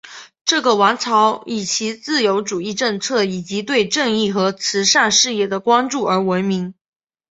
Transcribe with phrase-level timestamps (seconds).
[0.45, 6.73] 这个王朝以其自由主义政策以及对正义和慈善事业的关注而闻名。